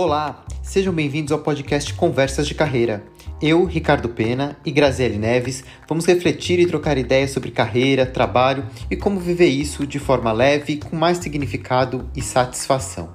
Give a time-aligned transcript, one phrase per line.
[0.00, 3.02] Olá, sejam bem-vindos ao podcast Conversas de Carreira.
[3.42, 8.94] Eu, Ricardo Pena e Graziele Neves vamos refletir e trocar ideias sobre carreira, trabalho e
[8.94, 13.12] como viver isso de forma leve, com mais significado e satisfação.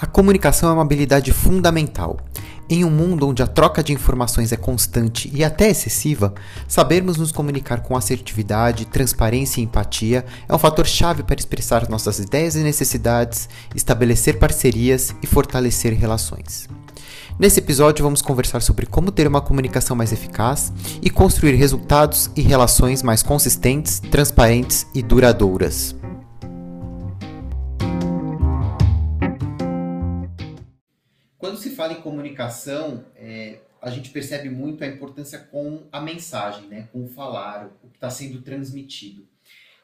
[0.00, 2.16] A comunicação é uma habilidade fundamental
[2.68, 6.34] em um mundo onde a troca de informações é constante e até excessiva,
[6.66, 12.18] sabermos nos comunicar com assertividade, transparência e empatia é um fator chave para expressar nossas
[12.18, 16.68] ideias e necessidades, estabelecer parcerias e fortalecer relações.
[17.38, 22.40] Nesse episódio, vamos conversar sobre como ter uma comunicação mais eficaz e construir resultados e
[22.40, 25.96] relações mais consistentes, transparentes e duradouras.
[32.04, 36.88] Comunicação, é, a gente percebe muito a importância com a mensagem, né?
[36.92, 39.26] com o falar, o que está sendo transmitido.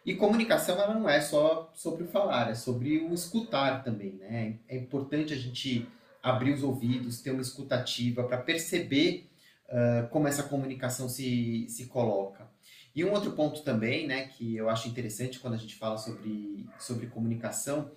[0.04, 4.12] E comunicação ela não é só sobre o falar, é sobre o escutar também.
[4.12, 4.58] Né?
[4.68, 5.88] É importante a gente
[6.22, 9.26] abrir os ouvidos, ter uma escutativa para perceber
[9.68, 12.48] uh, como essa comunicação se, se coloca.
[12.94, 16.66] E um outro ponto também, né, que eu acho interessante quando a gente fala sobre,
[16.78, 17.90] sobre comunicação,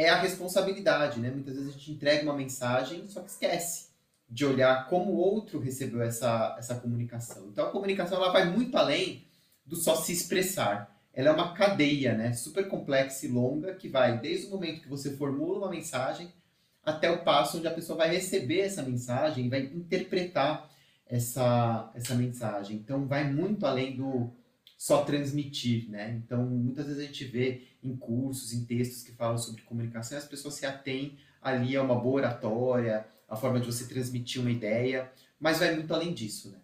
[0.00, 1.30] é a responsabilidade, né?
[1.30, 3.90] Muitas vezes a gente entrega uma mensagem, só que esquece
[4.26, 7.48] de olhar como o outro recebeu essa, essa comunicação.
[7.48, 9.26] Então a comunicação ela vai muito além
[9.66, 10.96] do só se expressar.
[11.12, 12.32] Ela é uma cadeia, né?
[12.32, 16.32] Super complexa e longa que vai desde o momento que você formula uma mensagem
[16.82, 20.70] até o passo onde a pessoa vai receber essa mensagem vai interpretar
[21.06, 22.76] essa, essa mensagem.
[22.76, 24.32] Então vai muito além do
[24.80, 26.18] só transmitir, né?
[26.24, 30.24] Então, muitas vezes a gente vê em cursos, em textos que falam sobre comunicação, as
[30.26, 35.12] pessoas se atêm ali a uma boa oratória, a forma de você transmitir uma ideia,
[35.38, 36.58] mas vai muito além disso, né?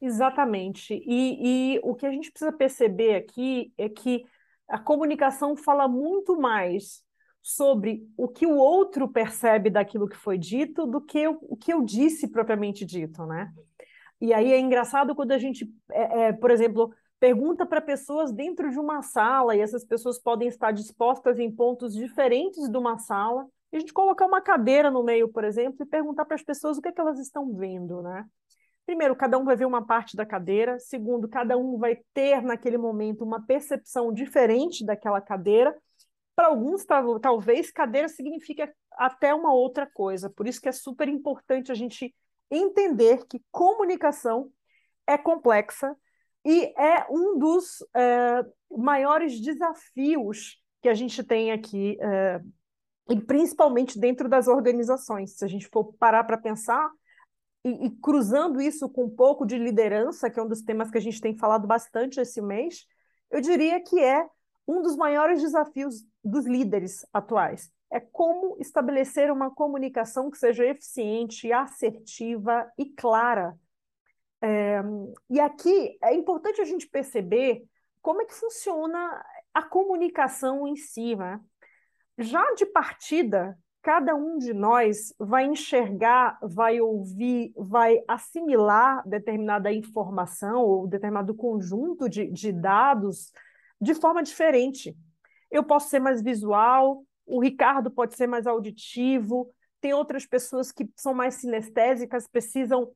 [0.00, 0.94] Exatamente.
[1.04, 4.24] E, e o que a gente precisa perceber aqui é que
[4.68, 7.04] a comunicação fala muito mais
[7.42, 11.72] sobre o que o outro percebe daquilo que foi dito do que o, o que
[11.72, 13.52] eu disse propriamente dito, né?
[14.20, 18.70] E aí é engraçado quando a gente, é, é, por exemplo, pergunta para pessoas dentro
[18.70, 23.46] de uma sala, e essas pessoas podem estar dispostas em pontos diferentes de uma sala,
[23.72, 26.78] e a gente colocar uma cadeira no meio, por exemplo, e perguntar para as pessoas
[26.78, 28.24] o que, é que elas estão vendo, né?
[28.86, 30.78] Primeiro, cada um vai ver uma parte da cadeira.
[30.78, 35.76] Segundo, cada um vai ter naquele momento uma percepção diferente daquela cadeira.
[36.36, 36.86] Para alguns,
[37.20, 40.30] talvez, cadeira significa até uma outra coisa.
[40.30, 42.14] Por isso que é super importante a gente
[42.50, 44.50] entender que comunicação
[45.06, 45.96] é complexa
[46.44, 52.40] e é um dos é, maiores desafios que a gente tem aqui, é,
[53.10, 55.36] e principalmente dentro das organizações.
[55.36, 56.88] Se a gente for parar para pensar,
[57.64, 60.98] e, e, cruzando isso com um pouco de liderança, que é um dos temas que
[60.98, 62.86] a gente tem falado bastante esse mês,
[63.28, 64.24] eu diria que é
[64.68, 71.52] um dos maiores desafios dos líderes atuais é como estabelecer uma comunicação que seja eficiente,
[71.52, 73.56] assertiva e clara.
[74.42, 74.80] É,
[75.30, 77.64] e aqui é importante a gente perceber
[78.02, 81.16] como é que funciona a comunicação em si.
[81.16, 81.40] Né?
[82.18, 90.60] Já de partida, cada um de nós vai enxergar, vai ouvir, vai assimilar determinada informação
[90.62, 93.32] ou determinado conjunto de, de dados
[93.80, 94.96] de forma diferente.
[95.50, 99.50] Eu posso ser mais visual, o Ricardo pode ser mais auditivo,
[99.80, 102.92] tem outras pessoas que são mais sinestésicas, precisam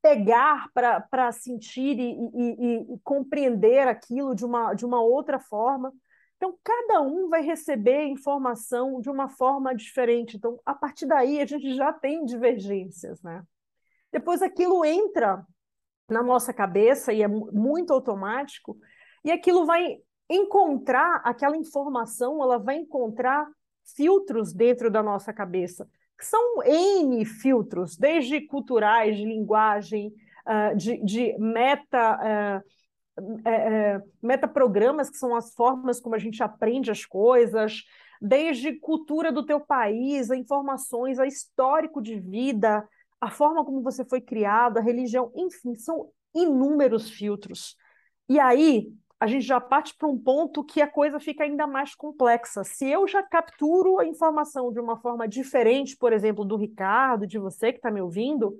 [0.00, 5.92] pegar para sentir e, e, e, compreender aquilo de uma, de uma outra forma.
[6.36, 10.36] Então, cada um vai receber informação de uma forma diferente.
[10.36, 13.22] Então, a partir daí, a gente já tem divergências.
[13.22, 13.44] Né?
[14.10, 15.46] Depois, aquilo entra
[16.10, 18.76] na nossa cabeça e é muito automático,
[19.24, 23.48] e aquilo vai encontrar aquela informação, ela vai encontrar
[23.84, 25.88] filtros dentro da nossa cabeça,
[26.18, 30.12] que são N filtros, desde culturais, de linguagem,
[30.46, 32.18] uh, de, de, meta.
[32.22, 32.62] É,
[33.44, 37.84] é, metaprogramas, que são as formas como a gente aprende as coisas,
[38.20, 42.88] desde cultura do teu país, a informações, a histórico de vida,
[43.20, 47.76] a forma como você foi criado, a religião, enfim, são inúmeros filtros.
[48.28, 48.92] E aí,
[49.22, 52.64] a gente já parte para um ponto que a coisa fica ainda mais complexa.
[52.64, 57.38] Se eu já capturo a informação de uma forma diferente, por exemplo, do Ricardo, de
[57.38, 58.58] você que está me ouvindo,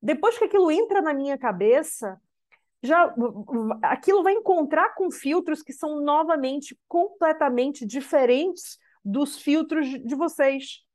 [0.00, 2.18] depois que aquilo entra na minha cabeça,
[2.82, 3.14] já
[3.82, 10.86] aquilo vai encontrar com filtros que são novamente completamente diferentes dos filtros de vocês.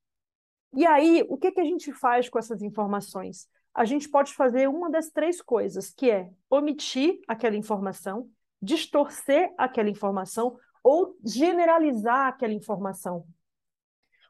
[0.76, 3.48] E aí, o que, que a gente faz com essas informações?
[3.74, 8.30] a gente pode fazer uma das três coisas, que é omitir aquela informação,
[8.64, 13.26] distorcer aquela informação ou generalizar aquela informação.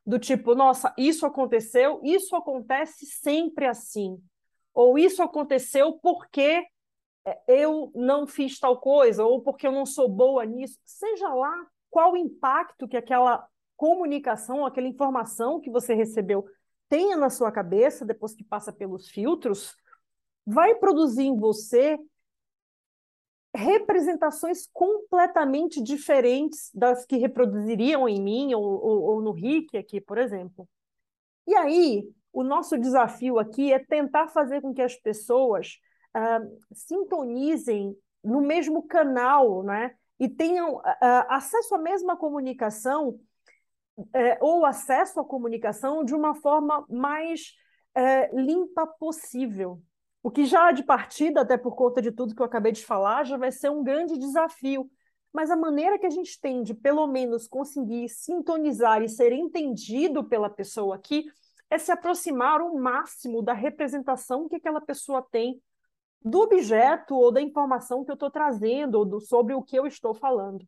[0.05, 4.21] Do tipo, nossa, isso aconteceu, isso acontece sempre assim.
[4.73, 6.65] Ou isso aconteceu porque
[7.25, 10.77] é, eu não fiz tal coisa, ou porque eu não sou boa nisso.
[10.83, 13.47] Seja lá qual o impacto que aquela
[13.77, 16.45] comunicação, aquela informação que você recebeu
[16.89, 19.75] tenha na sua cabeça, depois que passa pelos filtros,
[20.45, 21.97] vai produzir em você
[23.53, 30.17] representações completamente diferentes das que reproduziriam em mim ou, ou, ou no Rick aqui, por
[30.17, 30.67] exemplo.
[31.47, 35.77] E aí, o nosso desafio aqui é tentar fazer com que as pessoas
[36.15, 39.95] uh, sintonizem no mesmo canal, né?
[40.19, 40.83] E tenham uh,
[41.29, 43.19] acesso à mesma comunicação
[43.97, 47.53] uh, ou acesso à comunicação de uma forma mais
[47.95, 49.79] eh, limpa possível.
[50.23, 53.25] O que já de partida, até por conta de tudo que eu acabei de falar,
[53.25, 54.89] já vai ser um grande desafio.
[55.33, 60.23] Mas a maneira que a gente tem de, pelo menos, conseguir sintonizar e ser entendido
[60.23, 61.25] pela pessoa aqui
[61.69, 65.61] é se aproximar o máximo da representação que aquela pessoa tem
[66.23, 69.85] do objeto ou da informação que eu estou trazendo ou do, sobre o que eu
[69.85, 70.65] estou falando.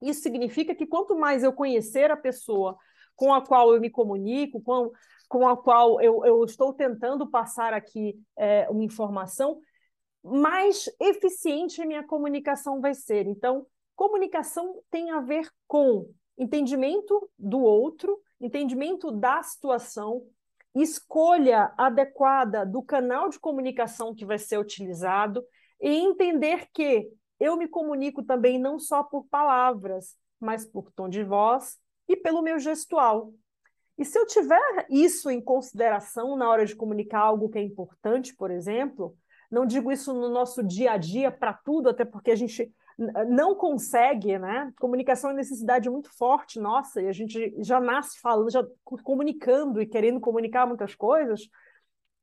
[0.00, 2.78] Isso significa que quanto mais eu conhecer a pessoa
[3.14, 4.90] com a qual eu me comunico, com,
[5.30, 9.60] com a qual eu, eu estou tentando passar aqui é, uma informação,
[10.24, 13.28] mais eficiente minha comunicação vai ser.
[13.28, 20.26] Então, comunicação tem a ver com entendimento do outro, entendimento da situação,
[20.74, 25.44] escolha adequada do canal de comunicação que vai ser utilizado
[25.80, 31.22] e entender que eu me comunico também não só por palavras, mas por tom de
[31.22, 31.78] voz
[32.08, 33.32] e pelo meu gestual.
[34.00, 38.34] E se eu tiver isso em consideração na hora de comunicar algo que é importante,
[38.34, 39.14] por exemplo,
[39.50, 42.72] não digo isso no nosso dia a dia para tudo, até porque a gente
[43.28, 44.72] não consegue, né?
[44.80, 48.66] Comunicação é necessidade muito forte nossa, e a gente já nasce falando, já
[49.04, 51.42] comunicando e querendo comunicar muitas coisas.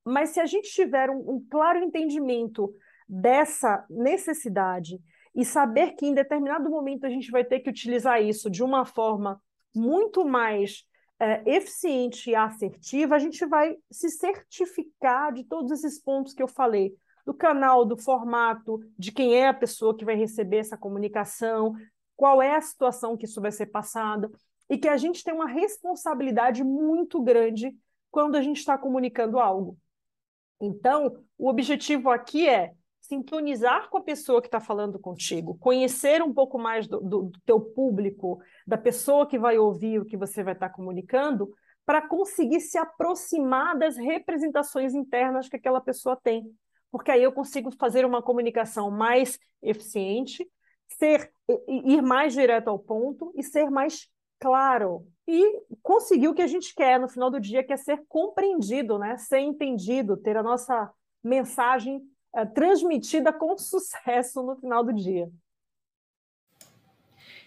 [0.03, 2.73] Mas se a gente tiver um, um claro entendimento
[3.07, 4.99] dessa necessidade
[5.35, 8.83] e saber que em determinado momento a gente vai ter que utilizar isso de uma
[8.83, 9.39] forma
[9.75, 10.87] muito mais
[11.19, 16.47] é, eficiente e assertiva, a gente vai se certificar de todos esses pontos que eu
[16.47, 21.73] falei, do canal, do formato, de quem é a pessoa que vai receber essa comunicação,
[22.15, 24.31] qual é a situação que isso vai ser passada,
[24.69, 27.75] e que a gente tem uma responsabilidade muito grande
[28.11, 29.77] quando a gente está comunicando algo.
[30.59, 32.73] Então, o objetivo aqui é
[33.07, 37.39] sintonizar com a pessoa que está falando contigo, conhecer um pouco mais do, do, do,
[37.45, 41.53] teu público, da pessoa que vai ouvir o que você vai estar tá comunicando,
[41.85, 46.43] para conseguir se aproximar das representações internas que aquela pessoa tem.
[46.91, 50.45] Porque aí eu consigo fazer uma comunicação mais eficiente,
[50.99, 51.31] ser
[51.67, 56.75] ir mais direto ao ponto e ser mais claro e conseguir o que a gente
[56.75, 59.17] quer no final do dia, que é ser compreendido, né?
[59.17, 60.91] Ser entendido, ter a nossa
[61.23, 62.01] mensagem
[62.45, 65.31] transmitida com sucesso no final do dia.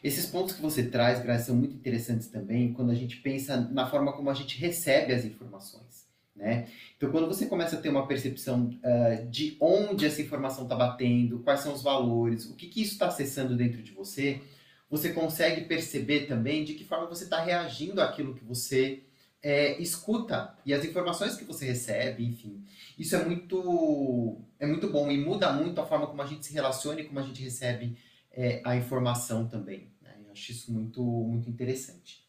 [0.03, 3.87] Esses pontos que você traz, Graça, são muito interessantes também quando a gente pensa na
[3.87, 6.09] forma como a gente recebe as informações.
[6.35, 6.69] Né?
[6.97, 11.41] Então, quando você começa a ter uma percepção uh, de onde essa informação está batendo,
[11.41, 14.41] quais são os valores, o que, que isso está acessando dentro de você,
[14.89, 19.03] você consegue perceber também de que forma você está reagindo àquilo que você
[19.43, 22.65] é, escuta e as informações que você recebe, enfim.
[22.99, 26.53] Isso é muito, é muito bom e muda muito a forma como a gente se
[26.53, 27.97] relaciona e como a gente recebe
[28.31, 29.93] é, a informação também.
[30.03, 30.15] Né?
[30.25, 32.29] Eu acho isso muito, muito interessante.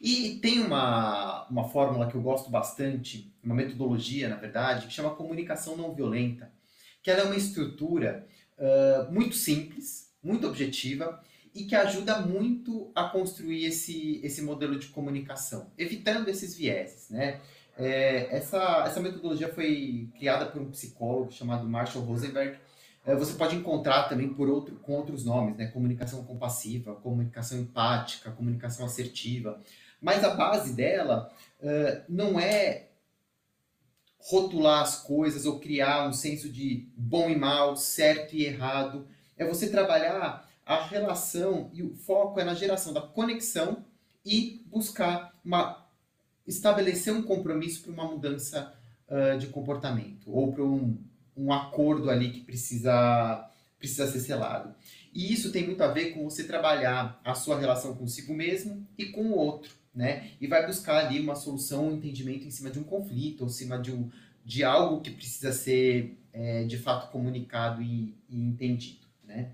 [0.00, 5.10] E tem uma, uma fórmula que eu gosto bastante, uma metodologia, na verdade, que chama
[5.10, 6.52] comunicação não violenta,
[7.02, 8.24] que ela é uma estrutura
[8.56, 11.20] uh, muito simples, muito objetiva,
[11.54, 17.40] e que ajuda muito a construir esse, esse modelo de comunicação, evitando esses vieses, né?
[17.76, 22.58] É, essa, essa metodologia foi criada por um psicólogo chamado Marshall Rosenberg.
[23.06, 25.68] É, você pode encontrar também por outro, com outros nomes, né?
[25.68, 29.60] Comunicação compassiva, comunicação empática, comunicação assertiva.
[30.00, 32.88] Mas a base dela uh, não é
[34.18, 39.06] rotular as coisas ou criar um senso de bom e mal, certo e errado.
[39.36, 43.86] É você trabalhar a relação e o foco é na geração da conexão
[44.22, 45.88] e buscar uma
[46.46, 48.74] estabelecer um compromisso para uma mudança
[49.08, 50.98] uh, de comportamento ou para um,
[51.34, 54.74] um acordo ali que precisa precisa ser selado.
[55.14, 59.06] E isso tem muito a ver com você trabalhar a sua relação consigo mesmo e
[59.06, 60.32] com o outro, né?
[60.40, 63.52] E vai buscar ali uma solução, um entendimento em cima de um conflito, ou em
[63.52, 64.10] cima de um,
[64.44, 69.52] de algo que precisa ser é, de fato comunicado e, e entendido, né?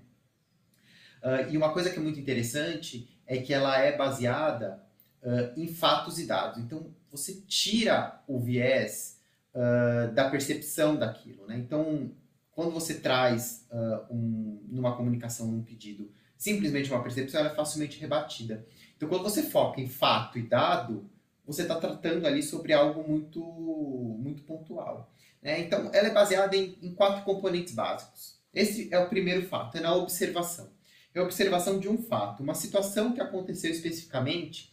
[1.25, 4.79] Uh, e uma coisa que é muito interessante é que ela é baseada
[5.23, 6.59] uh, em fatos e dados.
[6.59, 9.19] Então, você tira o viés
[9.55, 11.47] uh, da percepção daquilo.
[11.47, 11.57] Né?
[11.57, 12.11] Então,
[12.51, 13.67] quando você traz
[14.09, 18.65] um, numa comunicação, num pedido, simplesmente uma percepção, ela é facilmente rebatida.
[18.95, 21.09] Então, quando você foca em fato e dado,
[21.45, 25.11] você está tratando ali sobre algo muito, muito pontual.
[25.41, 25.59] Né?
[25.59, 28.39] Então, ela é baseada em, em quatro componentes básicos.
[28.53, 30.74] Esse é o primeiro fato, é na observação
[31.15, 34.71] é a observação de um fato, uma situação que aconteceu especificamente.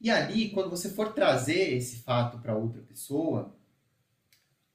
[0.00, 3.54] E ali, quando você for trazer esse fato para outra pessoa,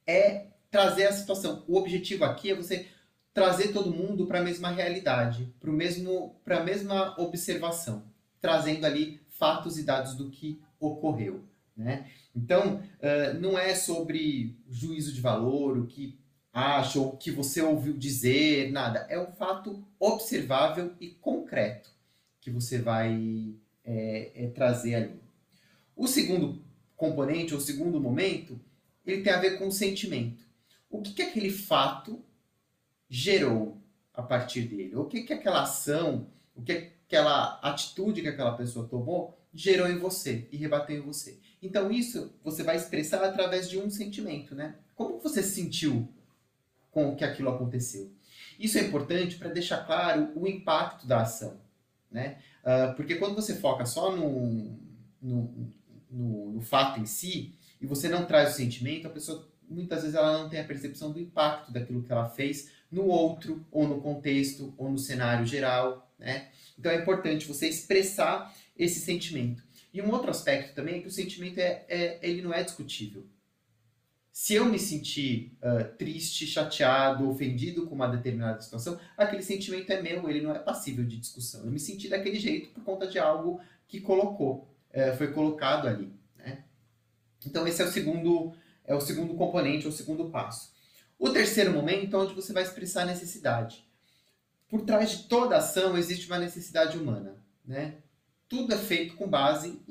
[0.05, 1.65] é trazer a situação.
[1.67, 2.87] O objetivo aqui é você
[3.33, 8.03] trazer todo mundo para a mesma realidade, para mesmo para a mesma observação,
[8.39, 11.43] trazendo ali fatos e dados do que ocorreu,
[11.75, 12.09] né?
[12.35, 16.17] Então, uh, não é sobre juízo de valor, o que
[16.57, 19.05] acha ou que você ouviu dizer, nada.
[19.09, 21.91] É um fato observável e concreto
[22.41, 25.21] que você vai é, é, trazer ali.
[25.95, 26.63] O segundo
[26.95, 28.59] componente, ou segundo momento,
[29.05, 30.43] ele tem a ver com o sentimento.
[30.89, 32.23] O que, que aquele fato
[33.07, 33.77] gerou
[34.11, 34.95] a partir dele?
[34.95, 39.97] O que, que aquela ação, o que aquela atitude que aquela pessoa tomou gerou em
[39.97, 41.39] você e rebateu em você.
[41.61, 44.75] Então isso você vai expressar através de um sentimento, né?
[44.95, 46.07] Como você se sentiu
[46.97, 48.11] com que aquilo aconteceu.
[48.59, 51.61] Isso é importante para deixar claro o impacto da ação,
[52.09, 52.39] né?
[52.63, 54.75] Uh, porque quando você foca só no,
[55.21, 55.71] no,
[56.09, 60.15] no, no, fato em si e você não traz o sentimento, a pessoa muitas vezes
[60.15, 64.01] ela não tem a percepção do impacto daquilo que ela fez no outro, ou no
[64.01, 66.47] contexto, ou no cenário geral, né?
[66.79, 69.61] Então é importante você expressar esse sentimento.
[69.93, 73.23] E um outro aspecto também é que o sentimento é, é ele não é discutível.
[74.39, 79.99] Se eu me sentir uh, triste, chateado, ofendido com uma determinada situação, aquele sentimento é
[79.99, 81.65] meu, ele não é passível de discussão.
[81.65, 86.13] Eu me senti daquele jeito por conta de algo que colocou, uh, foi colocado ali.
[86.35, 86.63] Né?
[87.47, 88.53] Então esse é o segundo
[88.85, 90.71] é o segundo componente, é o segundo passo.
[91.17, 93.89] O terceiro momento é onde você vai expressar a necessidade.
[94.69, 97.95] Por trás de toda ação existe uma necessidade humana, né?
[98.47, 99.81] Tudo é feito com base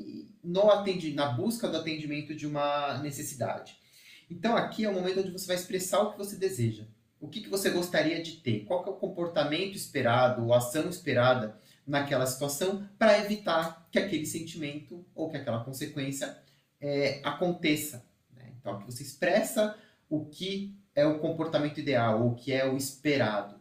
[0.40, 3.84] no atendi na busca do atendimento de uma necessidade.
[4.30, 6.84] Então aqui é o momento onde você vai expressar o que você deseja.
[7.20, 8.64] O que, que você gostaria de ter?
[8.64, 15.06] Qual é o comportamento esperado ou ação esperada naquela situação para evitar que aquele sentimento
[15.14, 16.36] ou que aquela consequência
[16.80, 18.04] é, aconteça.
[18.34, 18.52] Né?
[18.58, 19.78] Então aqui você expressa
[20.08, 23.56] o que é o comportamento ideal ou o que é o esperado.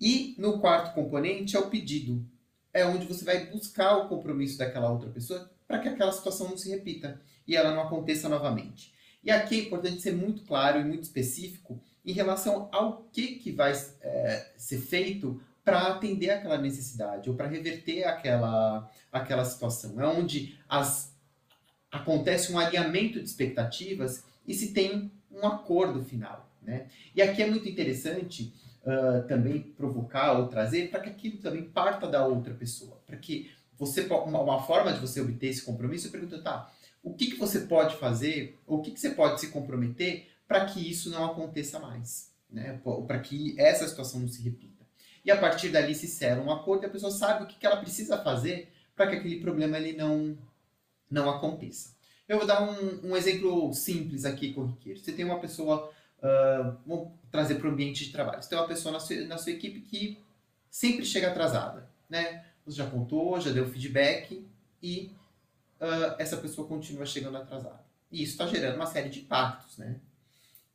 [0.00, 2.24] E no quarto componente é o pedido.
[2.72, 6.56] É onde você vai buscar o compromisso daquela outra pessoa para que aquela situação não
[6.56, 8.92] se repita e ela não aconteça novamente.
[9.22, 13.52] E aqui é importante ser muito claro e muito específico em relação ao que, que
[13.52, 20.00] vai é, ser feito para atender aquela necessidade ou para reverter aquela, aquela situação.
[20.00, 21.14] É onde as,
[21.90, 26.48] acontece um alinhamento de expectativas e se tem um acordo final.
[26.62, 26.86] Né?
[27.14, 32.06] E aqui é muito interessante uh, também provocar ou trazer para que aquilo também parta
[32.06, 32.98] da outra pessoa.
[33.06, 37.14] Para que você uma, uma forma de você obter esse compromisso é perguntar, tá, o
[37.14, 40.90] que, que você pode fazer, ou o que, que você pode se comprometer para que
[40.90, 42.80] isso não aconteça mais, né?
[43.06, 44.86] para que essa situação não se repita.
[45.24, 47.66] E a partir dali se sela um acordo e a pessoa sabe o que, que
[47.66, 50.36] ela precisa fazer para que aquele problema ele não,
[51.10, 51.96] não aconteça.
[52.26, 54.98] Eu vou dar um, um exemplo simples aqui, corriqueiro.
[54.98, 55.90] Você tem uma pessoa,
[56.22, 58.42] uh, trazer para o ambiente de trabalho.
[58.42, 60.18] Você tem uma pessoa na sua, na sua equipe que
[60.70, 62.44] sempre chega atrasada, né?
[62.64, 64.46] Você já contou, já deu feedback
[64.82, 65.10] e
[65.80, 67.80] uh, essa pessoa continua chegando atrasada.
[68.10, 70.00] E isso está gerando uma série de impactos, né?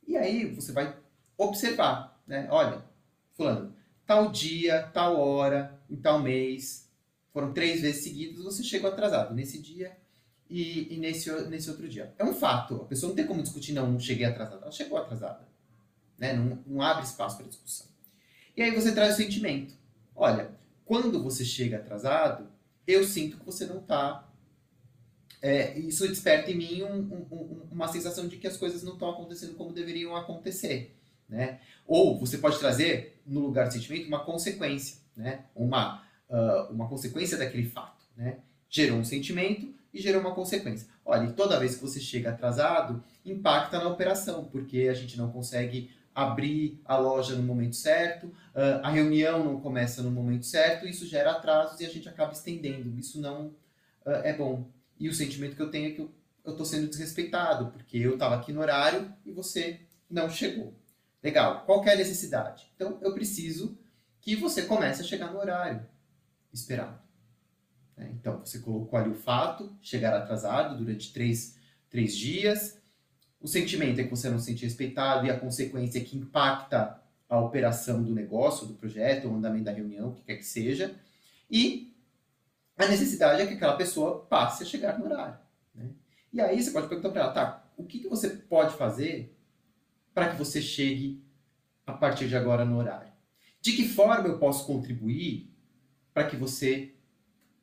[0.06, 0.96] E aí você vai
[1.36, 2.46] observar, né?
[2.50, 2.84] Olha,
[3.32, 3.74] fulano,
[4.06, 6.88] tal dia, tal hora, em tal mês,
[7.32, 9.96] foram três vezes seguidas, você chegou atrasado nesse dia
[10.48, 12.14] e, e, nesse, nesse outro dia.
[12.18, 15.48] É um fato, a pessoa não tem como discutir, não, cheguei atrasada, ela chegou atrasada.
[16.16, 16.32] Né?
[16.32, 17.88] Não, não abre espaço para discussão.
[18.56, 19.74] E aí você traz o sentimento.
[20.14, 20.52] Olha,
[20.84, 22.46] quando você chega atrasado,
[22.86, 24.23] eu sinto que você não está
[25.44, 29.10] é, isso desperta em mim um, um, uma sensação de que as coisas não estão
[29.10, 30.96] acontecendo como deveriam acontecer.
[31.28, 31.60] Né?
[31.86, 35.44] Ou você pode trazer, no lugar do sentimento, uma consequência, né?
[35.54, 38.06] uma, uh, uma consequência daquele fato.
[38.16, 38.38] Né?
[38.70, 40.88] Gerou um sentimento e gerou uma consequência.
[41.04, 45.90] Olha, toda vez que você chega atrasado, impacta na operação, porque a gente não consegue
[46.14, 51.06] abrir a loja no momento certo, uh, a reunião não começa no momento certo, isso
[51.06, 52.98] gera atrasos e a gente acaba estendendo.
[52.98, 53.48] Isso não
[54.06, 54.72] uh, é bom.
[54.98, 56.12] E o sentimento que eu tenho é que eu
[56.46, 60.74] estou sendo desrespeitado, porque eu estava aqui no horário e você não chegou.
[61.22, 62.70] Legal, qual é a necessidade?
[62.76, 63.78] Então, eu preciso
[64.20, 65.86] que você comece a chegar no horário
[66.52, 66.98] esperado.
[67.96, 68.10] Né?
[68.12, 71.56] Então, você colocou ali o fato, chegar atrasado durante três,
[71.88, 72.78] três dias.
[73.40, 77.00] O sentimento é que você não se sente respeitado e a consequência é que impacta
[77.28, 80.94] a operação do negócio, do projeto, o andamento da reunião, o que quer que seja.
[81.50, 81.93] E
[82.76, 85.38] a necessidade é que aquela pessoa passe a chegar no horário.
[85.74, 85.90] Né?
[86.32, 89.36] E aí você pode perguntar para ela, tá, o que, que você pode fazer
[90.12, 91.22] para que você chegue
[91.86, 93.12] a partir de agora no horário?
[93.60, 95.50] De que forma eu posso contribuir
[96.12, 96.94] para que você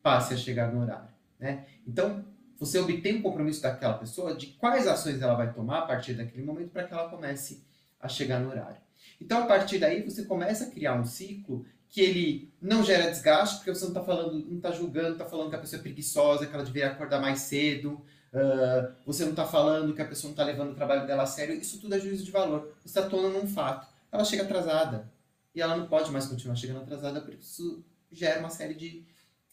[0.01, 1.09] passe a chegar no horário?
[1.39, 1.65] Né?
[1.85, 2.25] Então,
[2.57, 6.43] você obtém um compromisso daquela pessoa de quais ações ela vai tomar a partir daquele
[6.43, 7.63] momento para que ela comece
[7.99, 8.77] a chegar no horário.
[9.19, 13.57] Então, a partir daí, você começa a criar um ciclo que ele não gera desgaste,
[13.57, 16.47] porque você não está falando, não está julgando, está falando que a pessoa é preguiçosa,
[16.47, 20.33] que ela deveria acordar mais cedo, uh, você não está falando que a pessoa não
[20.33, 22.73] está levando o trabalho dela a sério, isso tudo é juízo de valor.
[22.81, 23.91] Você está tornando um fato.
[24.09, 25.11] Ela chega atrasada,
[25.53, 29.03] e ela não pode mais continuar chegando atrasada, porque isso gera uma série de,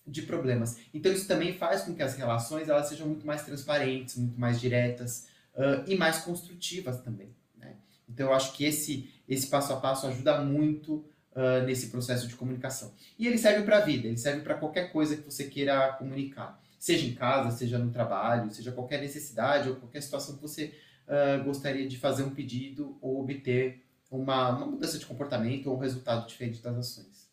[0.07, 0.78] de problemas.
[0.95, 4.61] Então isso também faz com que as relações elas sejam muito mais transparentes, muito mais
[4.61, 7.35] diretas uh, e mais construtivas também.
[7.57, 7.75] Né?
[8.09, 11.04] Então eu acho que esse, esse passo a passo ajuda muito
[11.38, 12.92] uh, nesse processo de comunicação.
[13.16, 16.61] E ele serve para a vida, ele serve para qualquer coisa que você queira comunicar.
[16.78, 20.75] Seja em casa, seja no trabalho, seja qualquer necessidade ou qualquer situação que você
[21.07, 25.80] uh, gostaria de fazer um pedido ou obter uma, uma mudança de comportamento ou um
[25.80, 27.28] resultado diferente das ações.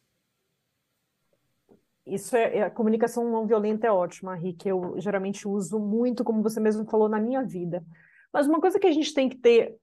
[2.05, 4.67] Isso é, é, a comunicação não violenta é ótima, Rick.
[4.69, 7.83] Eu geralmente uso muito, como você mesmo falou, na minha vida.
[8.31, 9.75] Mas uma coisa que a gente tem que ter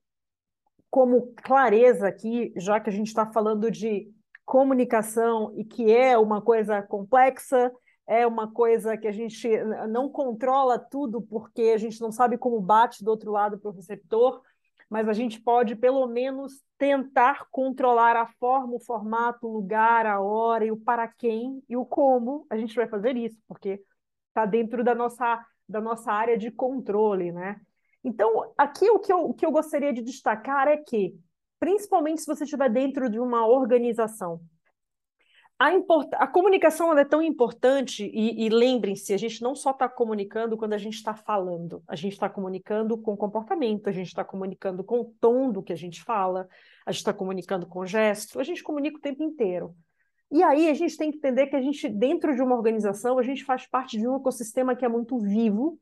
[0.93, 4.13] como clareza aqui, já que a gente está falando de
[4.45, 7.73] comunicação e que é uma coisa complexa,
[8.07, 9.49] é uma coisa que a gente
[9.89, 13.75] não controla tudo porque a gente não sabe como bate do outro lado para o
[13.75, 14.43] receptor,
[14.91, 20.21] mas a gente pode pelo menos tentar controlar a forma, o formato, o lugar, a
[20.21, 23.83] hora e o para quem e o como a gente vai fazer isso, porque
[24.29, 27.59] está dentro da nossa, da nossa área de controle, né?
[28.05, 31.15] Então, aqui o que, eu, o que eu gostaria de destacar é que,
[31.61, 34.41] principalmente se você estiver dentro de uma organização,
[35.63, 36.09] a, import...
[36.15, 40.73] a comunicação é tão importante, e, e lembrem-se, a gente não só está comunicando quando
[40.73, 45.01] a gente está falando, a gente está comunicando com comportamento, a gente está comunicando com
[45.01, 46.49] o tom do que a gente fala,
[46.85, 49.73] a gente está comunicando com gesto, a gente comunica o tempo inteiro.
[50.33, 53.23] E aí a gente tem que entender que a gente, dentro de uma organização, a
[53.23, 55.79] gente faz parte de um ecossistema que é muito vivo,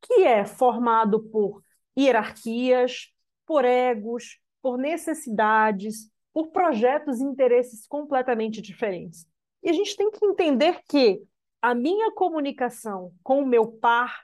[0.00, 1.63] que é formado por
[1.96, 3.12] hierarquias,
[3.46, 9.26] por egos, por necessidades, por projetos e interesses completamente diferentes.
[9.62, 11.22] E a gente tem que entender que
[11.62, 14.22] a minha comunicação com o meu par,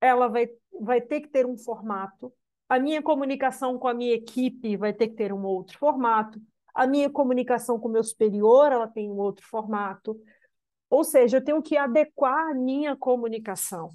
[0.00, 0.48] ela vai,
[0.80, 2.32] vai ter que ter um formato,
[2.68, 6.40] a minha comunicação com a minha equipe vai ter que ter um outro formato,
[6.74, 10.18] a minha comunicação com o meu superior, ela tem um outro formato.
[10.88, 13.90] Ou seja, eu tenho que adequar a minha comunicação.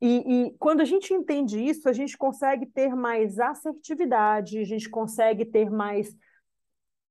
[0.00, 4.88] E, e, quando a gente entende isso, a gente consegue ter mais assertividade, a gente
[4.88, 6.16] consegue ter mais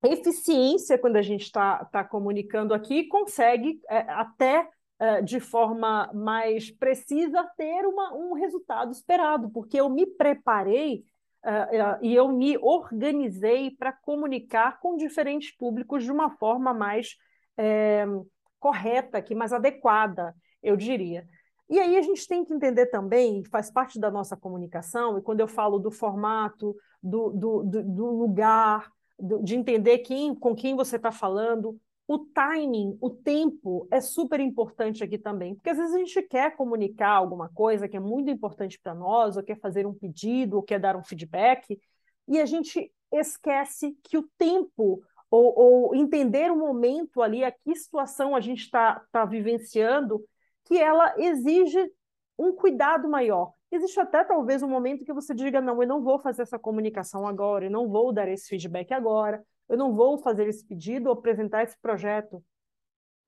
[0.04, 4.68] eficiência quando a gente está tá comunicando aqui, consegue é, até
[5.00, 11.04] é, de forma mais precisa ter uma, um resultado esperado, porque eu me preparei
[11.44, 17.16] uh, e eu me organizei para comunicar com diferentes públicos de uma forma mais
[17.56, 18.06] é,
[18.58, 21.28] correta, aqui, mais adequada, eu diria.
[21.68, 25.40] E aí a gente tem que entender também, faz parte da nossa comunicação, e quando
[25.40, 28.90] eu falo do formato, do, do, do, do lugar,
[29.42, 31.78] de entender quem, com quem você está falando.
[32.06, 36.56] O timing, o tempo é super importante aqui também, porque às vezes a gente quer
[36.56, 40.62] comunicar alguma coisa que é muito importante para nós, ou quer fazer um pedido, ou
[40.62, 41.78] quer dar um feedback,
[42.26, 47.74] e a gente esquece que o tempo, ou, ou entender o momento ali, a que
[47.74, 50.24] situação a gente está tá vivenciando,
[50.68, 51.90] que ela exige
[52.38, 53.52] um cuidado maior.
[53.72, 57.26] Existe até talvez um momento que você diga: não, eu não vou fazer essa comunicação
[57.26, 61.14] agora, eu não vou dar esse feedback agora, eu não vou fazer esse pedido ou
[61.14, 62.44] apresentar esse projeto.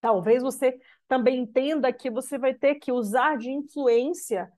[0.00, 4.50] Talvez você também entenda que você vai ter que usar de influência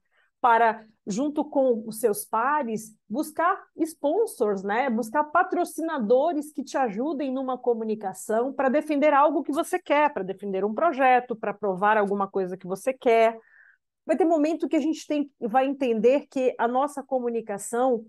[0.43, 4.89] para, junto com os seus pares, buscar sponsors, né?
[4.89, 10.65] buscar patrocinadores que te ajudem numa comunicação para defender algo que você quer, para defender
[10.65, 13.39] um projeto, para provar alguma coisa que você quer
[14.05, 18.05] vai ter momento que a gente tem, vai entender que a nossa comunicação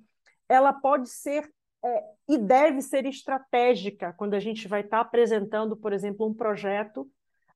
[0.48, 1.48] ela pode ser
[1.84, 6.34] é, e deve ser estratégica quando a gente vai estar tá apresentando, por exemplo, um
[6.34, 7.08] projeto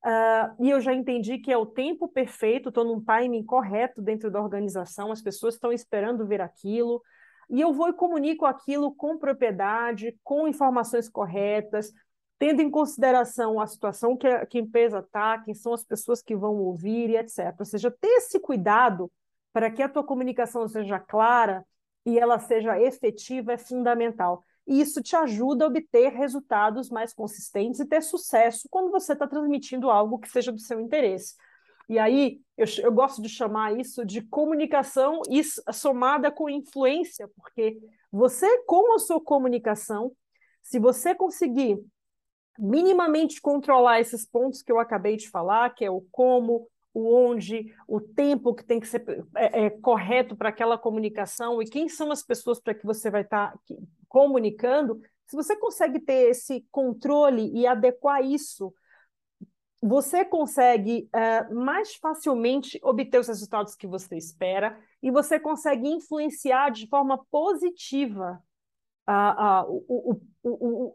[0.05, 4.31] Uh, e eu já entendi que é o tempo perfeito, estou num timing correto dentro
[4.31, 7.03] da organização, as pessoas estão esperando ver aquilo,
[7.51, 11.93] e eu vou e comunico aquilo com propriedade, com informações corretas,
[12.39, 16.23] tendo em consideração a situação que a, que a empresa está, quem são as pessoas
[16.23, 17.55] que vão ouvir e etc.
[17.59, 19.11] Ou seja, ter esse cuidado
[19.53, 21.65] para que a tua comunicação seja clara
[22.07, 24.45] e ela seja efetiva é fundamental.
[24.69, 29.27] E isso te ajuda a obter resultados mais consistentes e ter sucesso quando você está
[29.27, 31.35] transmitindo algo que seja do seu interesse.
[31.89, 35.23] E aí, eu, eu gosto de chamar isso de comunicação
[35.73, 37.79] somada com influência, porque
[38.13, 40.13] você, com a sua comunicação,
[40.63, 41.83] se você conseguir
[42.59, 47.75] minimamente controlar esses pontos que eu acabei de falar, que é o como, o onde,
[47.87, 49.03] o tempo que tem que ser
[49.35, 53.23] é, é, correto para aquela comunicação e quem são as pessoas para que você vai
[53.23, 53.59] estar tá
[54.09, 58.73] comunicando, se você consegue ter esse controle e adequar isso,
[59.81, 66.71] você consegue uh, mais facilmente obter os resultados que você espera e você consegue influenciar
[66.71, 68.43] de forma positiva
[69.09, 70.95] uh, uh, o, o, o,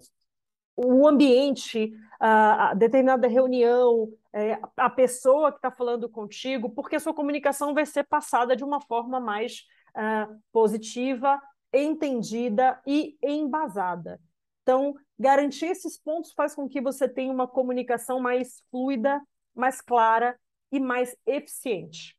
[0.76, 7.14] o ambiente, a determinada reunião, é, a pessoa que está falando contigo, porque a sua
[7.14, 11.40] comunicação vai ser passada de uma forma mais uh, positiva,
[11.74, 14.20] entendida e embasada.
[14.62, 19.22] Então, garantir esses pontos faz com que você tenha uma comunicação mais fluida,
[19.54, 20.38] mais clara
[20.72, 22.18] e mais eficiente.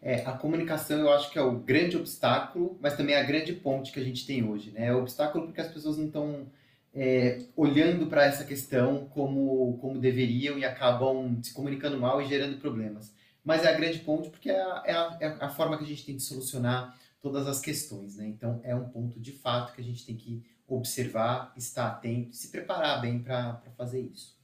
[0.00, 3.52] É, a comunicação eu acho que é o grande obstáculo, mas também é a grande
[3.52, 4.70] ponte que a gente tem hoje.
[4.70, 4.86] Né?
[4.86, 6.46] É o obstáculo porque as pessoas não estão
[6.94, 12.58] é, olhando para essa questão como, como deveriam e acabam se comunicando mal e gerando
[12.58, 13.12] problemas.
[13.44, 15.86] Mas é a grande ponte porque é a, é a, é a forma que a
[15.86, 18.16] gente tem de solucionar todas as questões.
[18.16, 18.26] Né?
[18.26, 22.48] Então é um ponto de fato que a gente tem que observar, estar atento, se
[22.48, 24.36] preparar bem para fazer isso.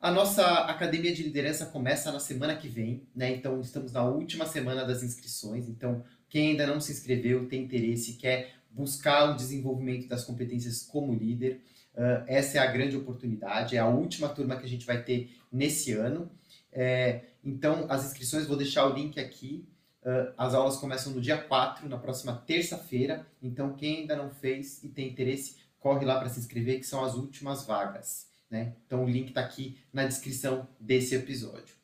[0.00, 3.30] A nossa academia de liderança começa na semana que vem, né?
[3.30, 5.68] Então estamos na última semana das inscrições.
[5.68, 11.14] Então, quem ainda não se inscreveu, tem interesse, quer buscar o desenvolvimento das competências como
[11.14, 11.62] líder,
[11.94, 13.76] uh, essa é a grande oportunidade.
[13.76, 16.28] É a última turma que a gente vai ter nesse ano.
[16.72, 19.68] É, então, as inscrições, vou deixar o link aqui.
[20.02, 23.26] Uh, as aulas começam no dia 4, na próxima terça-feira.
[23.40, 27.04] Então, quem ainda não fez e tem interesse, corre lá para se inscrever, que são
[27.04, 28.32] as últimas vagas.
[28.52, 28.76] Né?
[28.86, 31.74] Então o link está aqui na descrição desse episódio.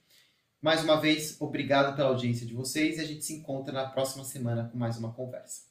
[0.60, 4.22] Mais uma vez, obrigado pela audiência de vocês e a gente se encontra na próxima
[4.22, 5.67] semana com mais uma conversa.